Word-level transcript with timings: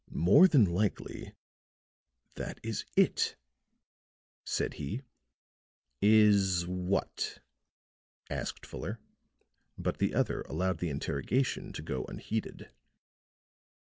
"More 0.09 0.47
than 0.47 0.65
likely 0.65 1.31
that 2.33 2.59
is 2.63 2.85
it," 2.97 3.35
said 4.43 4.73
he. 4.81 5.03
"Is 6.01 6.65
what?" 6.65 7.39
asked 8.27 8.65
Fuller. 8.65 8.97
But 9.77 9.99
the 9.99 10.15
other 10.15 10.41
allowed 10.49 10.79
the 10.79 10.89
interrogation 10.89 11.71
to 11.73 11.83
go 11.83 12.05
unheeded. 12.05 12.71